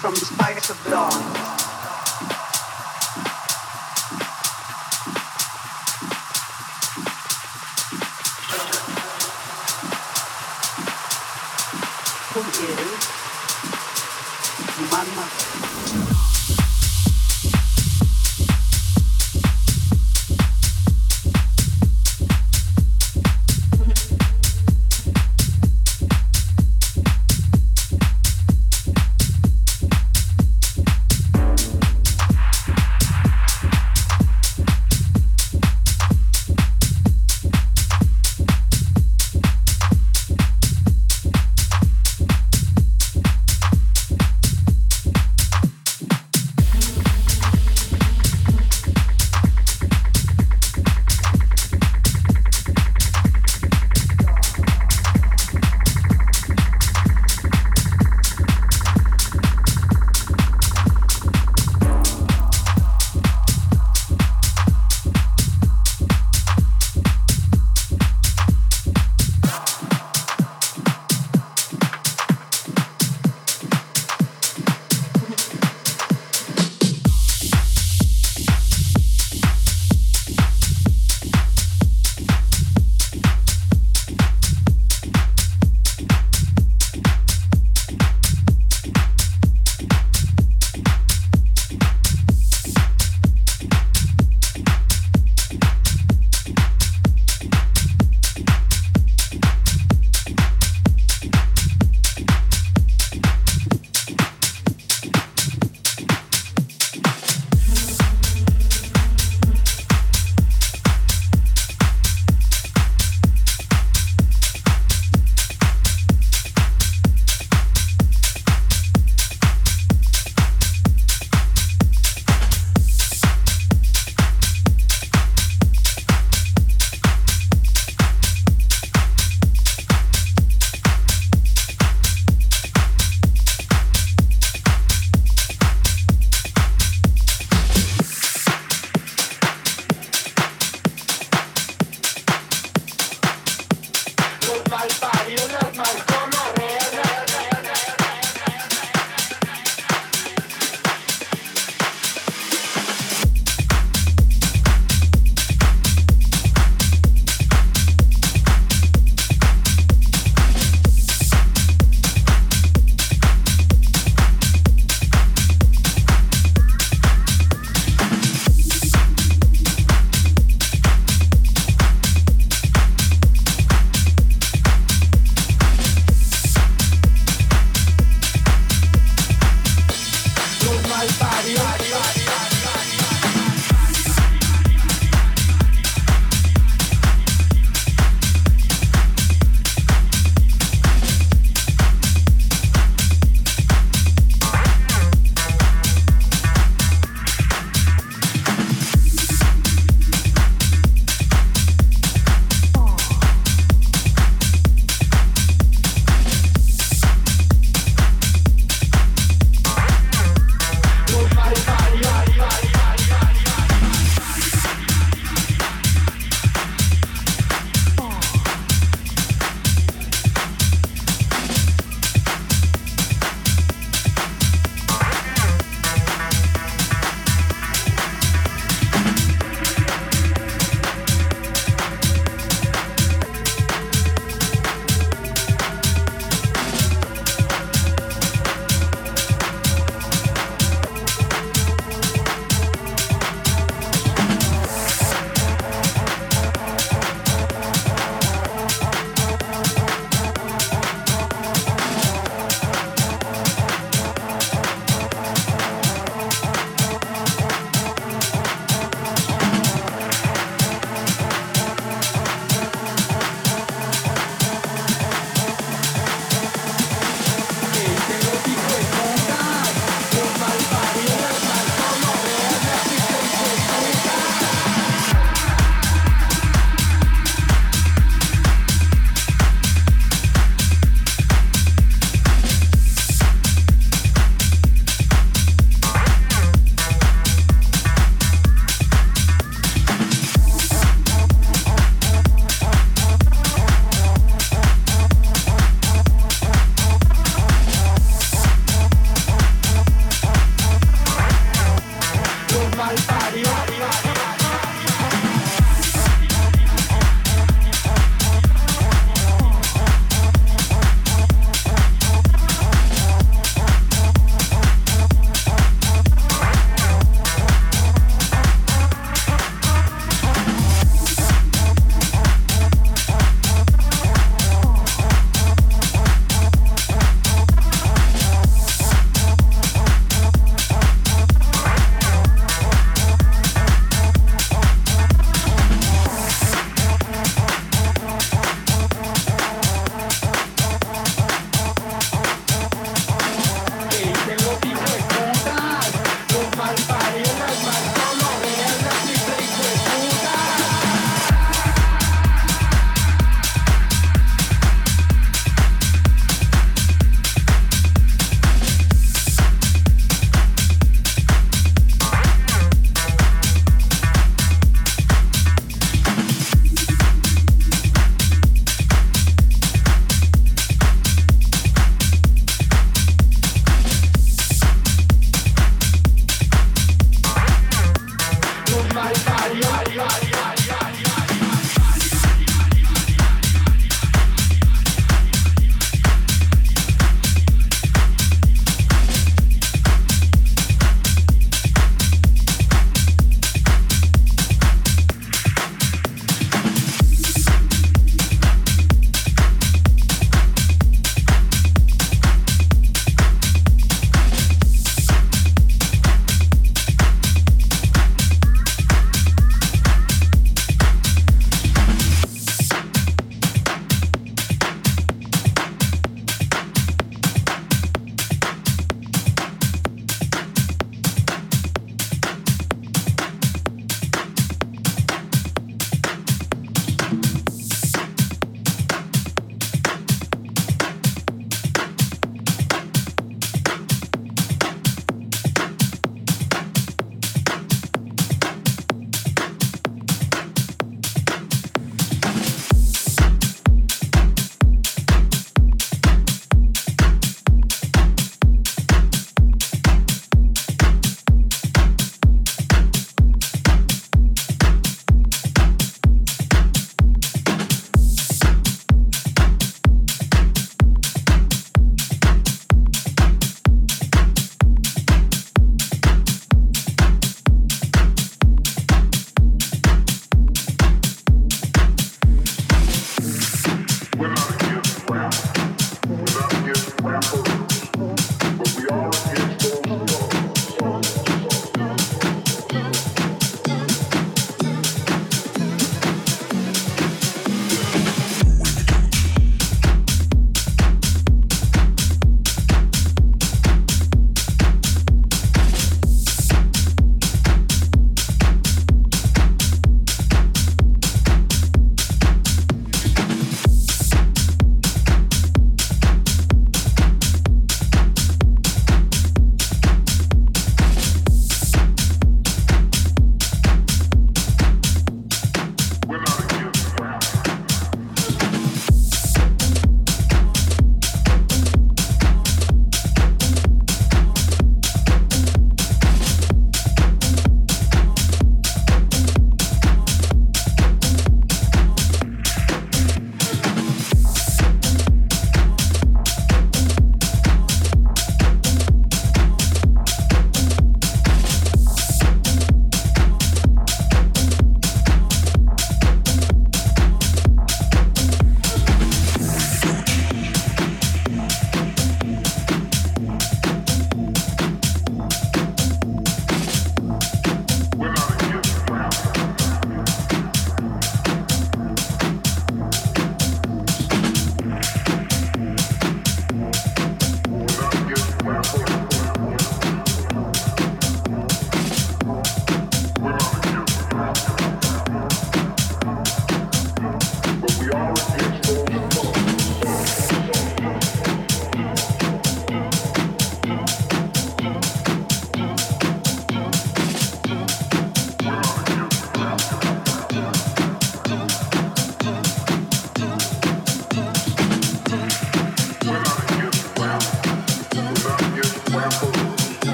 from 0.00 0.14
the 0.14 0.20
spice 0.20 0.70
of 0.70 0.90
dawn. 0.90 1.27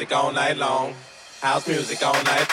Music 0.00 0.16
all 0.16 0.32
night 0.32 0.56
long. 0.56 0.94
House 1.42 1.68
music 1.68 2.02
all 2.02 2.14
night. 2.24 2.49